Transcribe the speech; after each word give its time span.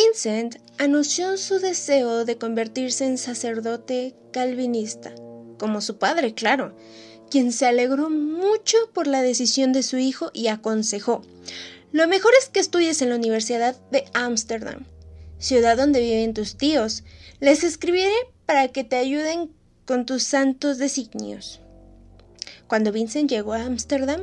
Vincent 0.00 0.58
anunció 0.78 1.36
su 1.36 1.58
deseo 1.58 2.24
de 2.24 2.38
convertirse 2.38 3.04
en 3.04 3.18
sacerdote 3.18 4.14
calvinista, 4.32 5.12
como 5.58 5.80
su 5.80 5.98
padre, 5.98 6.34
claro, 6.34 6.76
quien 7.32 7.50
se 7.50 7.66
alegró 7.66 8.08
mucho 8.08 8.78
por 8.94 9.08
la 9.08 9.22
decisión 9.22 9.72
de 9.72 9.82
su 9.82 9.98
hijo 9.98 10.30
y 10.32 10.46
aconsejó, 10.46 11.22
lo 11.90 12.06
mejor 12.06 12.30
es 12.40 12.48
que 12.48 12.60
estudies 12.60 13.02
en 13.02 13.08
la 13.08 13.16
Universidad 13.16 13.74
de 13.90 14.04
Ámsterdam, 14.14 14.84
ciudad 15.40 15.76
donde 15.76 16.00
viven 16.00 16.32
tus 16.32 16.56
tíos. 16.56 17.02
Les 17.40 17.64
escribiré 17.64 18.14
para 18.46 18.68
que 18.68 18.84
te 18.84 18.94
ayuden 18.94 19.50
con 19.84 20.06
tus 20.06 20.22
santos 20.22 20.78
designios. 20.78 21.60
Cuando 22.68 22.92
Vincent 22.92 23.28
llegó 23.28 23.52
a 23.54 23.64
Ámsterdam, 23.64 24.22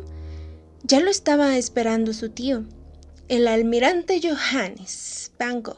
ya 0.84 1.02
lo 1.02 1.12
estaba 1.12 1.58
esperando 1.58 2.14
su 2.14 2.30
tío, 2.30 2.64
el 3.28 3.48
almirante 3.48 4.22
Johannes 4.22 5.32
Van 5.40 5.64
Gogh. 5.64 5.78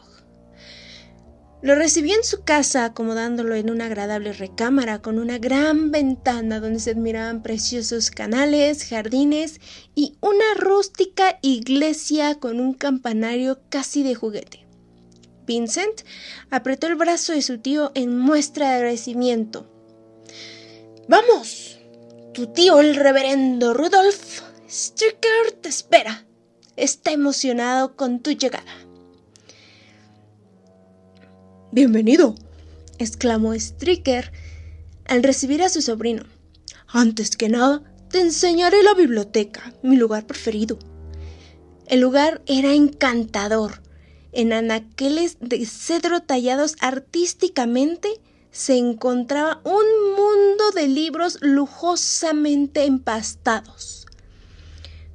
Lo 1.62 1.76
recibió 1.76 2.16
en 2.16 2.24
su 2.24 2.44
casa 2.44 2.86
acomodándolo 2.86 3.56
en 3.56 3.70
una 3.70 3.86
agradable 3.86 4.32
recámara 4.34 5.02
con 5.02 5.18
una 5.18 5.40
gran 5.40 5.92
ventana 5.92 6.60
donde 6.60 6.80
se 6.80 6.92
admiraban 6.92 7.42
preciosos 7.42 8.12
canales, 8.12 8.86
jardines 8.86 9.60
y 9.96 10.18
una 10.22 10.54
rústica 10.56 11.40
iglesia 11.42 12.36
con 12.36 12.60
un 12.60 12.74
campanario 12.74 13.60
casi 13.70 14.04
de 14.04 14.14
juguete. 14.14 14.68
Vincent 15.48 16.02
apretó 16.52 16.88
el 16.88 16.96
brazo 16.96 17.34
de 17.34 17.42
su 17.42 17.60
tío 17.60 17.92
en 17.96 18.18
muestra 18.20 18.70
de 18.70 18.76
agradecimiento. 18.76 19.72
Vamos, 21.08 21.80
tu 22.34 22.48
tío 22.48 22.82
el 22.82 22.96
reverendo 22.96 23.74
Rudolf 23.74 24.42
Stricker 24.70 25.54
te 25.62 25.70
espera. 25.70 26.27
Está 26.78 27.12
emocionado 27.12 27.96
con 27.96 28.20
tu 28.20 28.30
llegada. 28.30 28.72
Bienvenido, 31.72 32.36
exclamó 33.00 33.56
Stricker 33.56 34.32
al 35.06 35.24
recibir 35.24 35.64
a 35.64 35.70
su 35.70 35.82
sobrino. 35.82 36.22
Antes 36.88 37.36
que 37.36 37.50
nada, 37.50 37.82
te 38.12 38.22
enseñaré 38.22 38.84
la 38.84 38.94
biblioteca, 38.94 39.74
mi 39.82 39.96
lugar 39.96 40.28
preferido. 40.28 40.78
El 41.88 42.02
lugar 42.02 42.44
era 42.46 42.76
encantador. 42.76 43.82
En 44.32 44.54
anaqueles 44.54 45.38
de 45.40 45.66
cedro 45.66 46.22
tallados 46.22 46.76
artísticamente 46.80 48.22
se 48.52 48.78
encontraba 48.78 49.62
un 49.64 50.16
mundo 50.16 50.70
de 50.76 50.88
libros 50.88 51.40
lujosamente 51.42 52.86
empastados. 52.86 54.06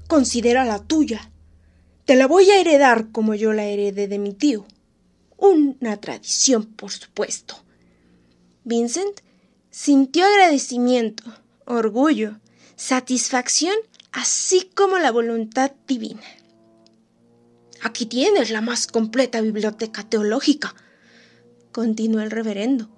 Considera 0.08 0.64
la 0.64 0.80
tuya. 0.80 1.31
Te 2.12 2.18
la 2.18 2.26
voy 2.26 2.50
a 2.50 2.60
heredar 2.60 3.10
como 3.10 3.34
yo 3.34 3.54
la 3.54 3.64
heredé 3.64 4.06
de 4.06 4.18
mi 4.18 4.34
tío 4.34 4.66
una 5.38 5.96
tradición, 5.96 6.66
por 6.66 6.90
supuesto. 6.90 7.56
Vincent 8.64 9.20
sintió 9.70 10.26
agradecimiento, 10.26 11.24
orgullo, 11.64 12.38
satisfacción, 12.76 13.74
así 14.12 14.70
como 14.74 14.98
la 14.98 15.10
voluntad 15.10 15.72
divina. 15.88 16.20
Aquí 17.80 18.04
tienes 18.04 18.50
la 18.50 18.60
más 18.60 18.86
completa 18.86 19.40
biblioteca 19.40 20.06
teológica, 20.06 20.74
continuó 21.72 22.20
el 22.20 22.30
reverendo. 22.30 22.90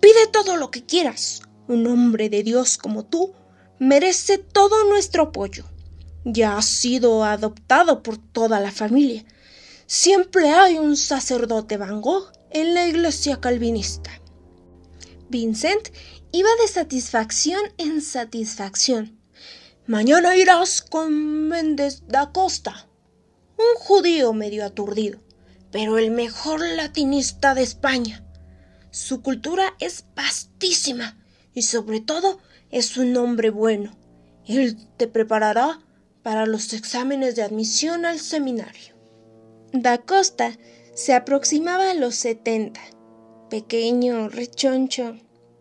Pide 0.00 0.26
todo 0.32 0.56
lo 0.56 0.70
que 0.70 0.86
quieras. 0.86 1.42
Un 1.66 1.86
hombre 1.86 2.30
de 2.30 2.42
Dios 2.42 2.78
como 2.78 3.04
tú 3.04 3.34
merece 3.78 4.38
todo 4.38 4.84
nuestro 4.88 5.24
apoyo. 5.24 5.66
Ya 6.30 6.58
has 6.58 6.66
sido 6.66 7.24
adoptado 7.24 8.02
por 8.02 8.18
toda 8.18 8.60
la 8.60 8.70
familia 8.70 9.24
Siempre 9.90 10.50
hay 10.50 10.76
un 10.76 10.98
sacerdote 10.98 11.78
Van 11.78 12.02
Gogh 12.02 12.30
en 12.50 12.74
la 12.74 12.86
iglesia 12.86 13.40
calvinista. 13.40 14.10
Vincent 15.30 15.88
iba 16.30 16.50
de 16.60 16.68
satisfacción 16.68 17.58
en 17.78 18.02
satisfacción. 18.02 19.18
Mañana 19.86 20.36
irás 20.36 20.82
con 20.82 21.48
Méndez 21.48 22.02
da 22.06 22.32
Costa, 22.32 22.86
un 23.56 23.80
judío 23.80 24.34
medio 24.34 24.66
aturdido, 24.66 25.20
pero 25.72 25.96
el 25.96 26.10
mejor 26.10 26.60
latinista 26.60 27.54
de 27.54 27.62
España. 27.62 28.22
Su 28.90 29.22
cultura 29.22 29.74
es 29.80 30.04
vastísima 30.14 31.16
y 31.54 31.62
sobre 31.62 32.02
todo 32.02 32.40
es 32.70 32.98
un 32.98 33.16
hombre 33.16 33.48
bueno. 33.48 33.96
Él 34.46 34.76
te 34.98 35.08
preparará 35.08 35.80
para 36.22 36.46
los 36.46 36.72
exámenes 36.72 37.36
de 37.36 37.42
admisión 37.42 38.04
al 38.04 38.18
seminario. 38.18 38.94
Da 39.72 39.98
Costa 39.98 40.56
se 40.94 41.14
aproximaba 41.14 41.90
a 41.90 41.94
los 41.94 42.14
setenta, 42.14 42.80
pequeño, 43.50 44.28
rechoncho, 44.28 45.16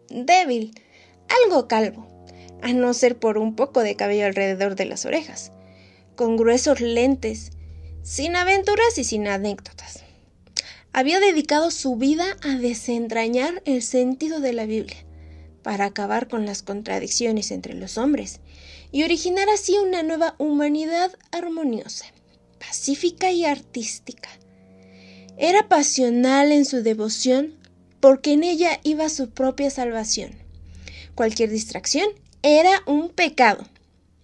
débil, 0.10 0.74
algo 1.44 1.68
calvo, 1.68 2.08
a 2.62 2.74
no 2.74 2.94
ser 2.94 3.18
por 3.20 3.38
un 3.38 3.56
poco 3.56 3.82
de 3.82 3.96
cabello 3.96 4.26
alrededor 4.26 4.76
de 4.76 4.86
las 4.86 5.06
orejas, 5.06 5.52
con 6.16 6.38
gruesos 6.38 6.82
lentes, 6.82 7.52
sin 8.02 8.36
aventuras 8.36 8.98
y 8.98 9.04
sin 9.04 9.28
anécdotas. 9.28 10.04
Había 10.94 11.20
dedicado 11.20 11.70
su 11.70 11.96
vida 11.98 12.26
a 12.42 12.58
desentrañar 12.58 13.62
el 13.66 13.84
sentido 13.84 14.40
de 14.40 14.54
la 14.54 14.66
Biblia, 14.66 15.06
para 15.62 15.86
acabar 15.86 16.28
con 16.30 16.46
las 16.46 16.64
contradicciones 16.64 17.52
entre 17.52 17.74
los 17.74 17.98
hombres 17.98 18.40
y 18.92 19.04
originar 19.04 19.50
así 19.50 19.78
una 19.78 20.04
nueva 20.04 20.36
humanidad 20.38 21.12
armoniosa 21.32 22.06
pacífica 22.60 23.32
y 23.32 23.46
artística. 23.46 24.30
Era 25.38 25.68
pasional 25.68 26.52
en 26.52 26.66
su 26.66 26.82
devoción 26.84 27.54
porque 28.00 28.34
en 28.34 28.44
ella 28.44 28.80
iba 28.84 29.10
su 29.10 29.30
propia 29.30 29.70
salvación. 29.70 30.32
Cualquier 31.16 31.50
distracción 31.50 32.08
era 32.42 32.82
un 32.86 33.10
pecado. 33.10 33.66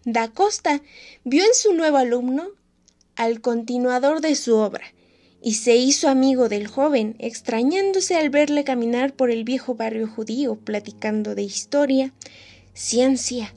Da 0.06 0.28
Costa 0.28 0.81
vio 1.24 1.44
en 1.44 1.53
su 1.53 1.74
nuevo 1.74 1.97
alumno 1.97 2.47
al 3.16 3.41
continuador 3.41 4.22
de 4.22 4.35
su 4.35 4.56
obra 4.56 4.85
y 5.41 5.56
se 5.56 5.75
hizo 5.75 6.07
amigo 6.07 6.50
del 6.50 6.68
joven, 6.68 7.16
extrañándose 7.19 8.16
al 8.16 8.30
verle 8.30 8.63
caminar 8.63 9.13
por 9.13 9.30
el 9.30 9.44
viejo 9.44 9.75
barrio 9.75 10.07
judío, 10.07 10.56
platicando 10.56 11.35
de 11.35 11.44
historia, 11.44 12.13
ciencia, 12.74 13.53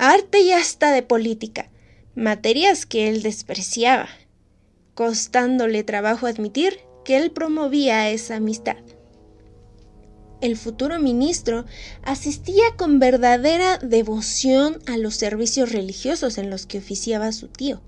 arte 0.00 0.40
y 0.40 0.52
hasta 0.52 0.92
de 0.92 1.02
política, 1.02 1.70
materias 2.14 2.86
que 2.86 3.08
él 3.08 3.22
despreciaba 3.22 4.08
costándole 4.94 5.82
trabajo 5.82 6.26
admitir 6.26 6.78
que 7.04 7.16
él 7.16 7.30
promovía 7.30 8.10
esa 8.10 8.36
amistad. 8.36 8.76
El 10.40 10.56
futuro 10.56 10.98
ministro 10.98 11.66
asistía 12.02 12.64
con 12.76 12.98
verdadera 12.98 13.78
devoción 13.78 14.78
a 14.86 14.96
los 14.96 15.14
servicios 15.14 15.72
religiosos 15.72 16.38
en 16.38 16.48
los 16.48 16.64
que 16.64 16.78
oficiaba 16.78 17.32
su 17.32 17.48
tío, 17.48 17.82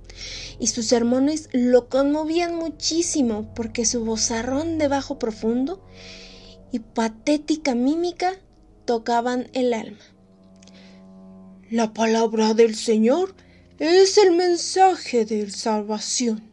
y 0.58 0.66
sus 0.66 0.86
sermones 0.86 1.48
lo 1.52 1.88
conmovían 1.88 2.54
muchísimo 2.54 3.52
porque 3.54 3.86
su 3.86 4.04
vozarrón 4.04 4.76
de 4.76 4.88
bajo 4.88 5.18
profundo 5.18 5.82
y 6.72 6.78
patética 6.80 7.74
mímica 7.74 8.34
tocaban 8.84 9.48
el 9.54 9.72
alma. 9.72 10.11
La 11.72 11.94
palabra 11.94 12.52
del 12.52 12.74
Señor 12.74 13.34
es 13.78 14.18
el 14.18 14.32
mensaje 14.32 15.24
de 15.24 15.50
salvación 15.50 16.52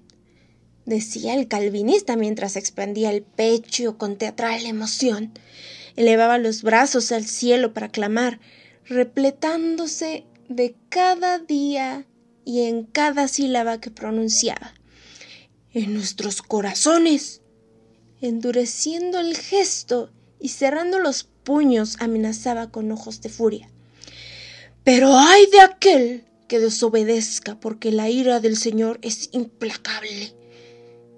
decía 0.89 1.35
el 1.35 1.49
calvinista 1.49 2.15
mientras 2.15 2.55
expandía 2.55 3.11
el 3.11 3.21
pecho 3.21 3.97
con 3.97 4.17
teatral 4.17 4.65
emoción. 4.65 5.33
Elevaba 5.97 6.37
los 6.37 6.63
brazos 6.63 7.11
al 7.11 7.25
cielo 7.25 7.73
para 7.73 7.89
clamar, 7.89 8.39
repletándose 8.85 10.25
de 10.47 10.77
cada 10.87 11.37
día 11.37 12.05
y 12.45 12.61
en 12.61 12.85
cada 12.85 13.27
sílaba 13.27 13.81
que 13.81 13.91
pronunciaba. 13.91 14.73
En 15.73 15.93
nuestros 15.93 16.41
corazones. 16.41 17.41
Endureciendo 18.21 19.19
el 19.19 19.35
gesto 19.35 20.11
y 20.39 20.47
cerrando 20.47 20.97
los 20.99 21.25
puños 21.25 21.97
amenazaba 21.99 22.71
con 22.71 22.89
ojos 22.93 23.19
de 23.19 23.27
furia. 23.27 23.69
Pero 24.83 25.17
ay 25.17 25.45
de 25.51 25.61
aquel 25.61 26.25
que 26.47 26.59
desobedezca, 26.59 27.59
porque 27.59 27.91
la 27.91 28.09
ira 28.09 28.39
del 28.39 28.57
Señor 28.57 28.99
es 29.01 29.29
implacable. 29.31 30.33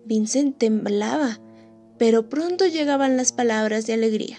Vincent 0.06 0.58
temblaba, 0.58 1.40
pero 1.98 2.30
pronto 2.30 2.66
llegaban 2.68 3.18
las 3.18 3.32
palabras 3.32 3.88
de 3.88 3.94
alegría. 3.94 4.38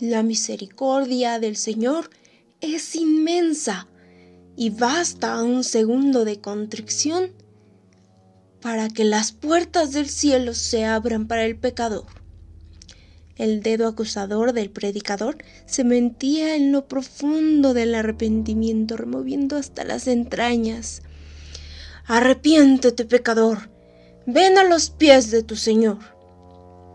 La 0.00 0.22
misericordia 0.22 1.38
del 1.38 1.56
Señor 1.56 2.10
es 2.60 2.94
inmensa 2.94 3.88
y 4.56 4.70
basta 4.70 5.42
un 5.42 5.64
segundo 5.64 6.24
de 6.24 6.40
contrición 6.40 7.32
para 8.60 8.88
que 8.88 9.04
las 9.04 9.32
puertas 9.32 9.92
del 9.92 10.08
cielo 10.08 10.54
se 10.54 10.84
abran 10.84 11.26
para 11.26 11.44
el 11.44 11.56
pecador. 11.56 12.21
El 13.36 13.62
dedo 13.62 13.88
acusador 13.88 14.52
del 14.52 14.70
predicador 14.70 15.38
se 15.66 15.84
mentía 15.84 16.56
en 16.56 16.72
lo 16.72 16.86
profundo 16.86 17.74
del 17.74 17.94
arrepentimiento, 17.94 18.96
removiendo 18.96 19.56
hasta 19.56 19.84
las 19.84 20.06
entrañas. 20.06 21.02
Arrepiéntete, 22.06 23.04
pecador, 23.04 23.70
Ven 24.26 24.56
a 24.56 24.62
los 24.62 24.90
pies 24.90 25.32
de 25.32 25.42
tu 25.42 25.56
Señor. 25.56 25.98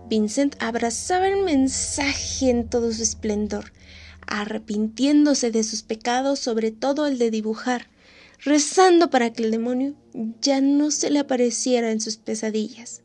Vincent 0.09 0.55
abrazaba 0.59 1.27
el 1.27 1.43
mensaje 1.43 2.49
en 2.49 2.69
todo 2.69 2.93
su 2.93 3.03
esplendor, 3.03 3.73
arrepintiéndose 4.25 5.51
de 5.51 5.63
sus 5.63 5.83
pecados, 5.83 6.39
sobre 6.39 6.71
todo 6.71 7.05
el 7.05 7.17
de 7.17 7.29
dibujar, 7.29 7.89
rezando 8.39 9.09
para 9.09 9.33
que 9.33 9.43
el 9.43 9.51
demonio 9.51 9.95
ya 10.41 10.61
no 10.61 10.89
se 10.89 11.09
le 11.09 11.19
apareciera 11.19 11.91
en 11.91 11.99
sus 11.99 12.15
pesadillas. 12.15 13.01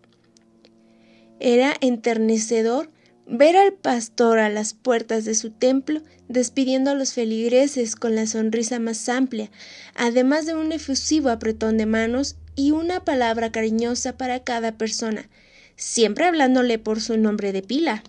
Era 1.40 1.74
enternecedor 1.80 2.90
ver 3.26 3.56
al 3.56 3.72
pastor 3.72 4.38
a 4.38 4.48
las 4.48 4.74
puertas 4.74 5.24
de 5.24 5.34
su 5.34 5.50
templo 5.50 6.02
despidiendo 6.28 6.90
a 6.90 6.94
los 6.94 7.12
feligreses 7.12 7.96
con 7.96 8.14
la 8.14 8.26
sonrisa 8.26 8.78
más 8.78 9.08
amplia, 9.08 9.50
además 9.94 10.46
de 10.46 10.54
un 10.54 10.72
efusivo 10.72 11.28
apretón 11.28 11.76
de 11.78 11.86
manos 11.86 12.36
y 12.54 12.70
una 12.70 13.04
palabra 13.04 13.52
cariñosa 13.52 14.16
para 14.16 14.42
cada 14.44 14.72
persona, 14.76 15.28
siempre 15.76 16.26
hablándole 16.26 16.78
por 16.78 17.00
su 17.00 17.16
nombre 17.16 17.52
de 17.52 17.62
pila. 17.62 18.02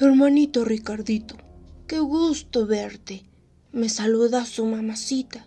Hermanito 0.00 0.64
Ricardito, 0.64 1.36
qué 1.86 2.00
gusto 2.00 2.66
verte. 2.66 3.24
Me 3.72 3.88
saluda 3.88 4.44
su 4.44 4.66
mamacita. 4.66 5.46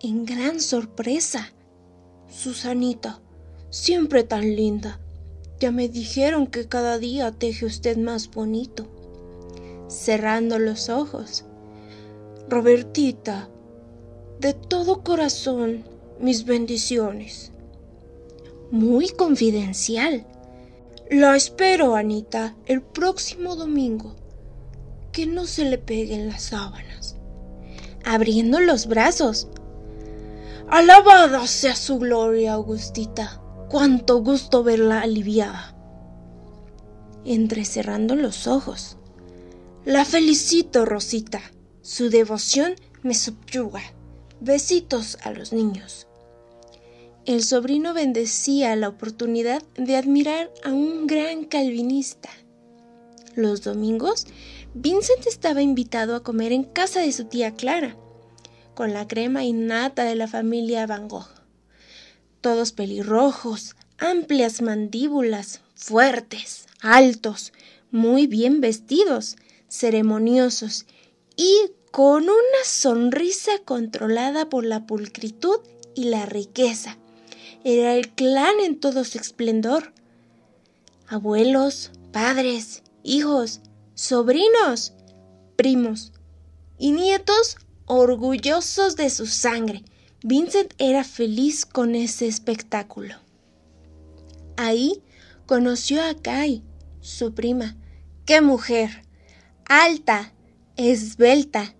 En 0.00 0.24
gran 0.24 0.60
sorpresa. 0.60 1.52
Susanita, 2.28 3.20
siempre 3.70 4.22
tan 4.22 4.54
linda. 4.54 5.00
Ya 5.60 5.72
me 5.72 5.88
dijeron 5.88 6.46
que 6.46 6.68
cada 6.68 6.98
día 6.98 7.32
teje 7.32 7.66
usted 7.66 7.96
más 7.96 8.30
bonito. 8.30 8.86
Cerrando 9.88 10.58
los 10.58 10.88
ojos. 10.88 11.44
Robertita, 12.48 13.48
de 14.38 14.54
todo 14.54 15.02
corazón, 15.02 15.84
mis 16.20 16.44
bendiciones. 16.44 17.50
Muy 18.70 19.08
confidencial. 19.08 20.26
La 21.10 21.34
espero, 21.36 21.96
Anita, 21.96 22.54
el 22.66 22.82
próximo 22.82 23.56
domingo. 23.56 24.14
Que 25.10 25.26
no 25.26 25.46
se 25.46 25.64
le 25.64 25.78
peguen 25.78 26.28
las 26.28 26.44
sábanas. 26.44 27.16
Abriendo 28.04 28.60
los 28.60 28.86
brazos. 28.86 29.48
Alabada 30.68 31.46
sea 31.46 31.74
su 31.74 31.98
gloria, 31.98 32.52
Augustita. 32.52 33.42
Cuánto 33.68 34.22
gusto 34.22 34.62
verla 34.62 35.02
aliviada. 35.02 35.76
Entrecerrando 37.26 38.16
los 38.16 38.46
ojos. 38.46 38.96
La 39.84 40.06
felicito, 40.06 40.86
Rosita. 40.86 41.42
Su 41.82 42.08
devoción 42.08 42.76
me 43.02 43.12
subyuga. 43.12 43.82
Besitos 44.40 45.18
a 45.22 45.32
los 45.32 45.52
niños. 45.52 46.06
El 47.26 47.44
sobrino 47.44 47.92
bendecía 47.92 48.74
la 48.74 48.88
oportunidad 48.88 49.62
de 49.76 49.96
admirar 49.96 50.50
a 50.64 50.72
un 50.72 51.06
gran 51.06 51.44
calvinista. 51.44 52.30
Los 53.34 53.62
domingos, 53.64 54.26
Vincent 54.72 55.26
estaba 55.26 55.60
invitado 55.60 56.16
a 56.16 56.22
comer 56.22 56.52
en 56.52 56.64
casa 56.64 57.00
de 57.00 57.12
su 57.12 57.26
tía 57.26 57.54
Clara, 57.54 57.98
con 58.74 58.94
la 58.94 59.06
crema 59.06 59.44
innata 59.44 60.04
de 60.04 60.14
la 60.14 60.26
familia 60.26 60.86
Van 60.86 61.06
Gogh 61.06 61.37
todos 62.48 62.72
pelirrojos, 62.72 63.76
amplias 63.98 64.62
mandíbulas, 64.62 65.60
fuertes, 65.74 66.64
altos, 66.80 67.52
muy 67.90 68.26
bien 68.26 68.62
vestidos, 68.62 69.36
ceremoniosos 69.68 70.86
y 71.36 71.54
con 71.90 72.22
una 72.22 72.64
sonrisa 72.64 73.50
controlada 73.66 74.48
por 74.48 74.64
la 74.64 74.86
pulcritud 74.86 75.58
y 75.94 76.04
la 76.04 76.24
riqueza. 76.24 76.96
Era 77.64 77.94
el 77.94 78.08
clan 78.14 78.60
en 78.60 78.80
todo 78.80 79.04
su 79.04 79.18
esplendor. 79.18 79.92
Abuelos, 81.06 81.90
padres, 82.12 82.82
hijos, 83.02 83.60
sobrinos, 83.94 84.94
primos 85.54 86.12
y 86.78 86.92
nietos 86.92 87.58
orgullosos 87.84 88.96
de 88.96 89.10
su 89.10 89.26
sangre, 89.26 89.84
Vincent 90.24 90.74
era 90.78 91.04
feliz 91.04 91.64
con 91.64 91.94
ese 91.94 92.26
espectáculo. 92.26 93.14
Ahí 94.56 95.00
conoció 95.46 96.02
a 96.02 96.14
Kai, 96.14 96.64
su 97.00 97.34
prima. 97.34 97.76
¡Qué 98.26 98.40
mujer! 98.40 99.04
Alta, 99.66 100.32
esbelta, 100.76 101.76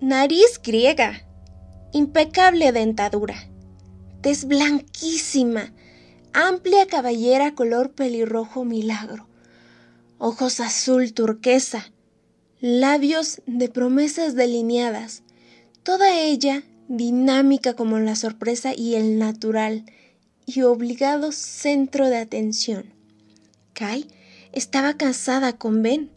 nariz 0.00 0.60
griega, 0.62 1.26
impecable 1.92 2.70
dentadura, 2.72 3.48
tez 4.20 4.44
blanquísima, 4.44 5.72
amplia 6.34 6.86
cabellera 6.86 7.54
color 7.54 7.92
pelirrojo 7.92 8.64
milagro, 8.64 9.26
ojos 10.18 10.60
azul 10.60 11.14
turquesa, 11.14 11.92
labios 12.60 13.40
de 13.46 13.68
promesas 13.70 14.34
delineadas, 14.34 15.22
toda 15.82 16.18
ella 16.18 16.62
dinámica 16.88 17.74
como 17.74 17.98
la 17.98 18.14
sorpresa 18.14 18.72
y 18.74 18.94
el 18.94 19.18
natural 19.18 19.84
y 20.46 20.62
obligado 20.62 21.32
centro 21.32 22.08
de 22.08 22.18
atención. 22.18 22.92
Kai 23.72 24.06
estaba 24.52 24.94
casada 24.94 25.54
con 25.54 25.82
Ben, 25.82 26.10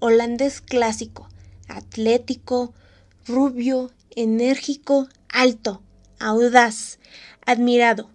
holandés 0.00 0.60
clásico, 0.60 1.28
atlético, 1.68 2.74
rubio, 3.26 3.92
enérgico, 4.14 5.08
alto, 5.28 5.82
audaz, 6.18 6.98
admirado, 7.46 8.10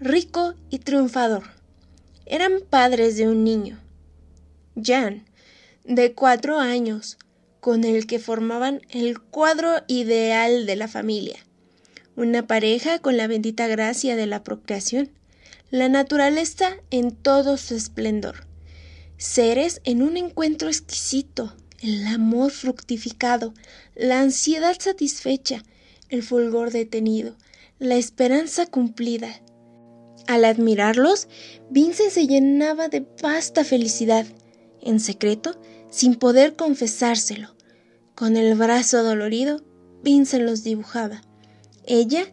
rico 0.00 0.54
y 0.68 0.80
triunfador. 0.80 1.44
Eran 2.26 2.60
padres 2.68 3.16
de 3.16 3.28
un 3.28 3.44
niño, 3.44 3.80
Jan, 4.80 5.24
de 5.84 6.12
cuatro 6.12 6.58
años, 6.58 7.16
con 7.60 7.84
el 7.84 8.06
que 8.06 8.18
formaban 8.18 8.82
el 8.90 9.20
cuadro 9.20 9.82
ideal 9.86 10.66
de 10.66 10.76
la 10.76 10.88
familia 10.88 11.45
una 12.16 12.46
pareja 12.46 12.98
con 12.98 13.18
la 13.18 13.26
bendita 13.26 13.66
gracia 13.66 14.16
de 14.16 14.26
la 14.26 14.42
procreación, 14.42 15.10
la 15.70 15.88
naturaleza 15.88 16.70
en 16.90 17.10
todo 17.10 17.58
su 17.58 17.74
esplendor, 17.74 18.46
seres 19.18 19.82
en 19.84 20.02
un 20.02 20.16
encuentro 20.16 20.68
exquisito, 20.68 21.54
el 21.80 22.06
amor 22.06 22.50
fructificado, 22.50 23.52
la 23.94 24.20
ansiedad 24.20 24.76
satisfecha, 24.78 25.62
el 26.08 26.22
fulgor 26.22 26.70
detenido, 26.70 27.36
la 27.78 27.96
esperanza 27.96 28.66
cumplida. 28.66 29.42
Al 30.26 30.46
admirarlos, 30.46 31.28
Vincent 31.70 32.10
se 32.10 32.26
llenaba 32.26 32.88
de 32.88 33.06
vasta 33.22 33.62
felicidad, 33.62 34.26
en 34.80 35.00
secreto, 35.00 35.60
sin 35.90 36.14
poder 36.14 36.56
confesárselo. 36.56 37.54
Con 38.14 38.36
el 38.36 38.54
brazo 38.54 39.02
dolorido, 39.02 39.62
Vincent 40.02 40.44
los 40.44 40.64
dibujaba. 40.64 41.25
Ella, 41.86 42.26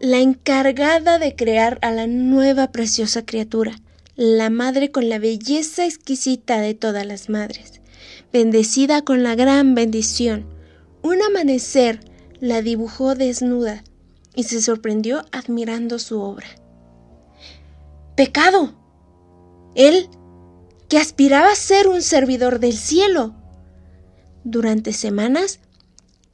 la 0.00 0.18
encargada 0.18 1.20
de 1.20 1.36
crear 1.36 1.78
a 1.82 1.92
la 1.92 2.08
nueva 2.08 2.72
preciosa 2.72 3.24
criatura, 3.24 3.80
la 4.16 4.50
madre 4.50 4.90
con 4.90 5.08
la 5.08 5.20
belleza 5.20 5.86
exquisita 5.86 6.60
de 6.60 6.74
todas 6.74 7.06
las 7.06 7.28
madres, 7.28 7.80
bendecida 8.32 9.02
con 9.02 9.22
la 9.22 9.36
gran 9.36 9.76
bendición. 9.76 10.46
Un 11.02 11.22
amanecer 11.22 12.00
la 12.40 12.60
dibujó 12.60 13.14
desnuda 13.14 13.84
y 14.34 14.42
se 14.44 14.60
sorprendió 14.60 15.24
admirando 15.30 16.00
su 16.00 16.20
obra. 16.20 16.48
¡Pecado! 18.16 18.74
Él, 19.76 20.08
que 20.88 20.98
aspiraba 20.98 21.52
a 21.52 21.56
ser 21.56 21.86
un 21.86 22.02
servidor 22.02 22.58
del 22.58 22.76
cielo. 22.76 23.36
Durante 24.42 24.92
semanas 24.92 25.60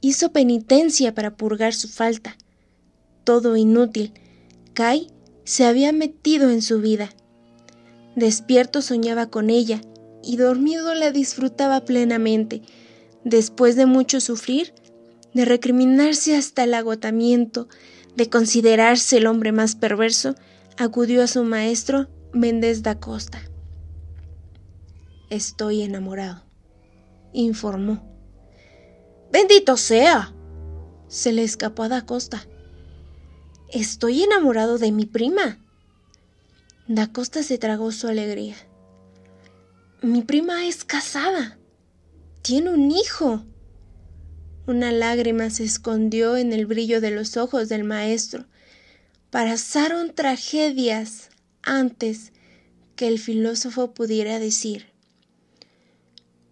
hizo 0.01 0.31
penitencia 0.31 1.13
para 1.13 1.35
purgar 1.35 1.75
su 1.75 1.87
falta 1.87 2.37
todo 3.25 3.57
inútil. 3.57 4.13
Kai 4.73 5.07
se 5.43 5.65
había 5.65 5.91
metido 5.91 6.49
en 6.49 6.61
su 6.61 6.79
vida. 6.79 7.09
Despierto 8.15 8.81
soñaba 8.81 9.29
con 9.29 9.49
ella 9.49 9.81
y 10.23 10.37
dormido 10.37 10.95
la 10.95 11.11
disfrutaba 11.11 11.81
plenamente. 11.81 12.61
Después 13.25 13.75
de 13.75 13.85
mucho 13.85 14.21
sufrir, 14.21 14.73
de 15.33 15.43
recriminarse 15.43 16.37
hasta 16.37 16.63
el 16.63 16.73
agotamiento, 16.73 17.67
de 18.15 18.29
considerarse 18.29 19.17
el 19.17 19.27
hombre 19.27 19.51
más 19.51 19.75
perverso, 19.75 20.35
acudió 20.77 21.21
a 21.23 21.27
su 21.27 21.43
maestro 21.43 22.07
Méndez 22.33 22.83
da 22.83 22.99
Costa. 22.99 23.41
Estoy 25.29 25.81
enamorado, 25.81 26.43
informó. 27.33 28.15
Bendito 29.31 29.75
sea. 29.75 30.33
Se 31.07 31.33
le 31.33 31.43
escapó 31.43 31.83
a 31.83 31.89
da 31.89 32.05
Costa. 32.05 32.47
Estoy 33.69 34.23
enamorado 34.23 34.77
de 34.77 34.91
mi 34.91 35.05
prima. 35.05 35.59
Da 36.87 37.11
Costa 37.11 37.41
se 37.43 37.57
tragó 37.57 37.91
su 37.91 38.07
alegría. 38.07 38.55
Mi 40.01 40.21
prima 40.21 40.67
es 40.67 40.83
casada. 40.83 41.57
Tiene 42.41 42.69
un 42.69 42.91
hijo. 42.91 43.43
Una 44.67 44.91
lágrima 44.91 45.49
se 45.49 45.63
escondió 45.63 46.37
en 46.37 46.53
el 46.53 46.65
brillo 46.67 47.01
de 47.01 47.11
los 47.11 47.37
ojos 47.37 47.69
del 47.69 47.83
maestro. 47.83 48.45
pasaron 49.31 50.13
tragedias 50.13 51.29
antes 51.63 52.31
que 52.95 53.07
el 53.07 53.19
filósofo 53.19 53.93
pudiera 53.93 54.39
decir, 54.39 54.93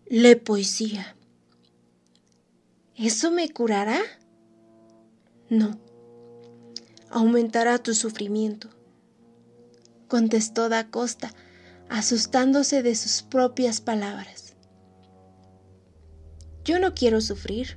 lee 0.08 0.36
poesía. 0.36 1.16
¿Eso 2.96 3.32
me 3.32 3.50
curará? 3.50 4.00
No, 5.50 5.80
aumentará 7.14 7.78
tu 7.78 7.94
sufrimiento, 7.94 8.70
contestó 10.08 10.68
Da 10.68 10.90
Costa, 10.90 11.32
asustándose 11.88 12.82
de 12.82 12.96
sus 12.96 13.22
propias 13.22 13.82
palabras. 13.82 14.56
Yo 16.66 16.80
no 16.80 16.96
quiero 16.96 17.22
sufrir. 17.22 17.76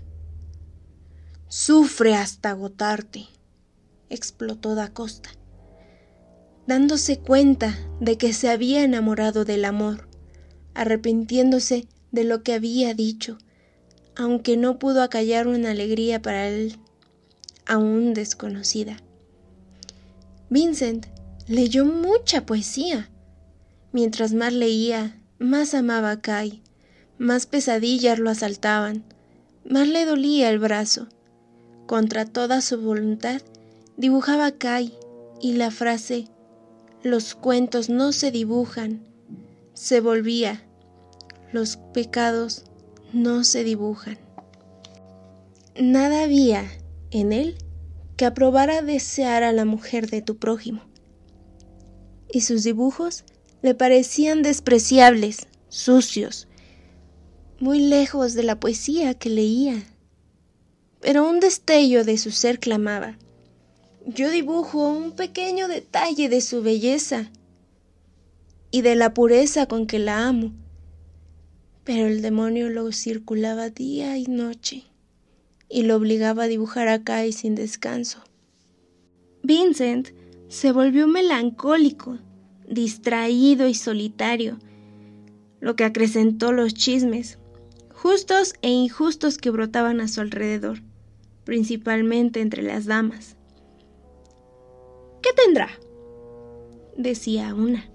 Sufre 1.48 2.14
hasta 2.14 2.50
agotarte, 2.50 3.26
explotó 4.08 4.74
Da 4.74 4.94
Costa, 4.94 5.28
dándose 6.66 7.18
cuenta 7.18 7.78
de 8.00 8.16
que 8.16 8.32
se 8.32 8.48
había 8.48 8.84
enamorado 8.84 9.44
del 9.44 9.66
amor, 9.66 10.08
arrepintiéndose 10.72 11.86
de 12.10 12.24
lo 12.24 12.42
que 12.42 12.54
había 12.54 12.94
dicho, 12.94 13.36
aunque 14.16 14.56
no 14.56 14.78
pudo 14.78 15.02
acallar 15.02 15.46
una 15.46 15.72
alegría 15.72 16.22
para 16.22 16.48
él 16.48 16.78
aún 17.66 18.14
desconocida. 18.14 18.96
Vincent 20.50 21.06
leyó 21.46 21.84
mucha 21.84 22.46
poesía. 22.46 23.10
Mientras 23.92 24.32
más 24.32 24.52
leía, 24.52 25.20
más 25.38 25.74
amaba 25.74 26.10
a 26.10 26.20
Kai, 26.20 26.62
más 27.18 27.46
pesadillas 27.46 28.18
lo 28.18 28.30
asaltaban, 28.30 29.04
más 29.68 29.88
le 29.88 30.04
dolía 30.04 30.50
el 30.50 30.58
brazo. 30.58 31.08
Contra 31.86 32.24
toda 32.24 32.60
su 32.60 32.80
voluntad, 32.80 33.42
dibujaba 33.96 34.46
a 34.46 34.52
Kai 34.52 34.92
y 35.40 35.54
la 35.54 35.70
frase 35.70 36.28
los 37.02 37.34
cuentos 37.34 37.88
no 37.88 38.12
se 38.12 38.30
dibujan 38.30 39.06
se 39.76 40.00
volvía 40.00 40.62
los 41.52 41.76
pecados 41.76 42.64
no 43.12 43.44
se 43.44 43.62
dibujan. 43.62 44.18
Nada 45.78 46.24
había 46.24 46.64
en 47.10 47.32
él 47.32 47.58
que 48.16 48.25
aprobara 48.25 48.82
desear 48.82 49.42
a 49.42 49.52
la 49.52 49.64
mujer 49.64 50.08
de 50.08 50.23
tu 50.23 50.37
prójimo. 50.38 50.82
Y 52.32 52.40
sus 52.40 52.64
dibujos 52.64 53.25
le 53.62 53.75
parecían 53.75 54.42
despreciables, 54.42 55.46
sucios, 55.68 56.49
muy 57.61 57.80
lejos 57.80 58.35
de 58.35 58.42
la 58.42 58.58
poesía 58.58 59.14
que 59.14 59.28
leía. 59.28 59.82
Pero 61.00 61.28
un 61.28 61.40
destello 61.40 62.04
de 62.04 62.18
su 62.18 62.30
ser 62.30 62.58
clamaba. 62.58 63.18
Yo 64.06 64.30
dibujo 64.30 64.88
un 64.88 65.12
pequeño 65.12 65.68
detalle 65.68 66.28
de 66.28 66.40
su 66.40 66.62
belleza 66.62 67.30
y 68.70 68.82
de 68.82 68.96
la 68.96 69.14
pureza 69.14 69.66
con 69.66 69.87
que 69.87 69.99
la 69.99 70.26
amo. 70.26 70.52
Pero 71.85 72.06
el 72.06 72.23
demonio 72.23 72.68
lo 72.68 72.90
circulaba 72.92 73.70
día 73.70 74.16
y 74.16 74.26
noche 74.26 74.85
y 75.68 75.82
lo 75.82 75.96
obligaba 75.96 76.44
a 76.44 76.49
dibujar 76.49 76.88
a 76.88 77.02
Kai 77.02 77.32
sin 77.32 77.54
descanso. 77.54 78.23
Vincent 79.42 80.11
se 80.49 80.73
volvió 80.73 81.06
melancólico, 81.06 82.18
distraído 82.68 83.68
y 83.68 83.75
solitario, 83.75 84.58
lo 85.61 85.76
que 85.76 85.85
acrecentó 85.85 86.52
los 86.52 86.75
chismes, 86.75 87.38
justos 87.92 88.54
e 88.62 88.70
injustos 88.70 89.38
que 89.38 89.50
brotaban 89.50 90.00
a 90.00 90.08
su 90.08 90.20
alrededor, 90.20 90.82
principalmente 91.44 92.40
entre 92.40 92.62
las 92.62 92.87
damas. 92.87 93.37
¿Qué 95.23 95.30
tendrá? 95.32 95.70
decía 96.96 97.54
una. 97.54 97.88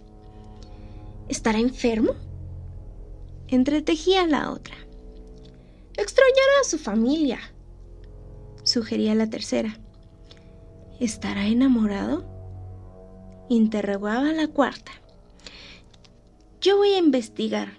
¿Estará 1.27 1.59
enfermo? 1.59 2.13
Entretejía 3.47 4.25
la 4.27 4.51
otra. 4.51 4.75
Extrañará 5.97 6.61
a 6.61 6.69
su 6.69 6.77
familia, 6.77 7.39
sugería 8.63 9.15
la 9.15 9.29
tercera. 9.29 9.77
¿Estará 10.99 11.47
enamorado? 11.47 12.29
interrogaba 13.49 14.31
la 14.31 14.47
cuarta. 14.47 14.91
Yo 16.61 16.77
voy 16.77 16.89
a 16.89 16.99
investigar, 16.99 17.73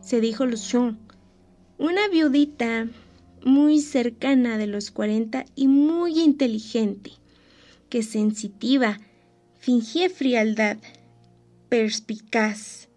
se 0.00 0.20
dijo 0.20 0.46
Lucion, 0.46 0.98
una 1.78 2.06
viudita 2.08 2.86
muy 3.44 3.80
cercana 3.80 4.56
de 4.56 4.68
los 4.68 4.90
cuarenta 4.90 5.46
y 5.56 5.66
muy 5.66 6.20
inteligente, 6.20 7.12
que 7.88 8.02
sensitiva, 8.02 9.00
fingía 9.58 10.08
frialdad, 10.10 10.78
perspicaz, 11.68 12.88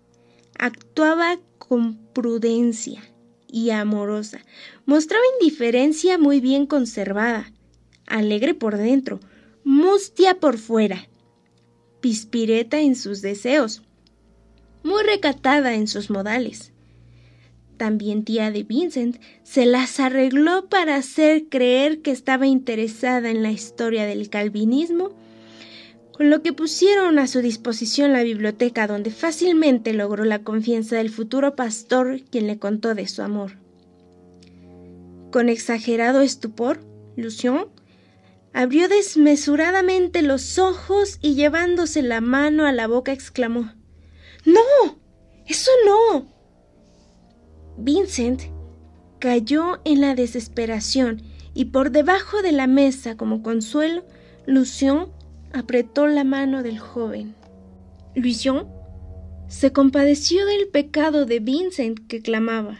actuaba 0.59 1.39
con 1.57 1.97
prudencia 2.13 3.01
y 3.47 3.71
amorosa. 3.71 4.39
Mostraba 4.85 5.23
indiferencia 5.39 6.17
muy 6.17 6.39
bien 6.39 6.65
conservada, 6.65 7.51
alegre 8.05 8.53
por 8.53 8.77
dentro, 8.77 9.19
mustia 9.63 10.39
por 10.39 10.57
fuera, 10.57 11.07
pispireta 12.01 12.79
en 12.79 12.95
sus 12.95 13.21
deseos, 13.21 13.83
muy 14.83 15.03
recatada 15.03 15.73
en 15.73 15.87
sus 15.87 16.09
modales. 16.09 16.71
También 17.77 18.23
tía 18.23 18.49
de 18.49 18.63
Vincent 18.63 19.17
se 19.43 19.65
las 19.65 19.99
arregló 19.99 20.67
para 20.67 20.95
hacer 20.95 21.47
creer 21.47 22.01
que 22.01 22.11
estaba 22.11 22.47
interesada 22.47 23.29
en 23.29 23.43
la 23.43 23.51
historia 23.51 24.05
del 24.05 24.29
calvinismo, 24.29 25.11
con 26.17 26.31
lo 26.31 26.41
que 26.41 26.51
pusieron 26.51 27.19
a 27.19 27.27
su 27.27 27.41
disposición 27.41 28.11
la 28.11 28.23
biblioteca 28.23 28.87
donde 28.87 29.11
fácilmente 29.11 29.93
logró 29.93 30.25
la 30.25 30.43
confianza 30.43 30.95
del 30.95 31.11
futuro 31.11 31.55
pastor 31.55 32.21
quien 32.31 32.47
le 32.47 32.57
contó 32.57 32.95
de 32.95 33.07
su 33.07 33.21
amor. 33.21 33.51
Con 35.31 35.47
exagerado 35.47 36.21
estupor, 36.21 36.79
Lucion 37.15 37.67
abrió 38.51 38.89
desmesuradamente 38.89 40.23
los 40.23 40.57
ojos 40.57 41.19
y 41.21 41.35
llevándose 41.35 42.01
la 42.01 42.19
mano 42.19 42.65
a 42.65 42.71
la 42.71 42.87
boca 42.87 43.11
exclamó 43.11 43.71
No. 44.43 44.97
Eso 45.45 45.71
no. 45.85 46.27
Vincent 47.77 48.41
cayó 49.19 49.81
en 49.85 50.01
la 50.01 50.15
desesperación 50.15 51.21
y 51.53 51.65
por 51.65 51.91
debajo 51.91 52.41
de 52.41 52.53
la 52.53 52.65
mesa 52.65 53.15
como 53.17 53.43
consuelo, 53.43 54.03
Lucion 54.47 55.11
apretó 55.53 56.07
la 56.07 56.23
mano 56.23 56.63
del 56.63 56.79
joven. 56.79 57.35
Lucion 58.15 58.67
se 59.47 59.71
compadeció 59.71 60.45
del 60.45 60.67
pecado 60.67 61.25
de 61.25 61.39
Vincent 61.39 62.07
que 62.07 62.21
clamaba. 62.21 62.79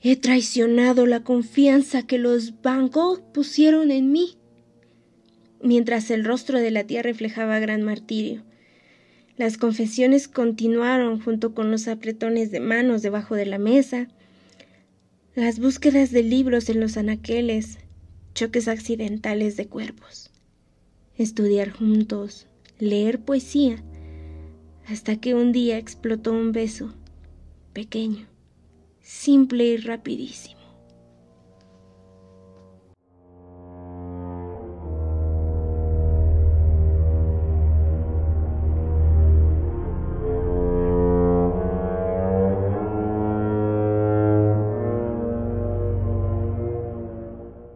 He 0.00 0.16
traicionado 0.16 1.06
la 1.06 1.24
confianza 1.24 2.06
que 2.06 2.18
los 2.18 2.62
Van 2.62 2.88
Gogh 2.88 3.32
pusieron 3.32 3.90
en 3.90 4.12
mí. 4.12 4.36
Mientras 5.60 6.10
el 6.12 6.24
rostro 6.24 6.58
de 6.58 6.70
la 6.70 6.84
tía 6.84 7.02
reflejaba 7.02 7.58
gran 7.58 7.82
martirio. 7.82 8.44
Las 9.36 9.56
confesiones 9.56 10.28
continuaron 10.28 11.20
junto 11.20 11.54
con 11.54 11.70
los 11.70 11.88
apretones 11.88 12.50
de 12.50 12.60
manos 12.60 13.02
debajo 13.02 13.34
de 13.34 13.46
la 13.46 13.58
mesa, 13.58 14.08
las 15.34 15.58
búsquedas 15.60 16.10
de 16.10 16.22
libros 16.22 16.68
en 16.68 16.80
los 16.80 16.96
anaqueles, 16.96 17.78
choques 18.38 18.68
accidentales 18.68 19.56
de 19.56 19.66
cuerpos, 19.66 20.30
estudiar 21.16 21.72
juntos, 21.72 22.46
leer 22.78 23.18
poesía, 23.18 23.82
hasta 24.86 25.16
que 25.16 25.34
un 25.34 25.50
día 25.50 25.76
explotó 25.76 26.30
un 26.30 26.52
beso, 26.52 26.94
pequeño, 27.72 28.28
simple 29.00 29.64
y 29.64 29.76
rapidísimo. 29.78 30.57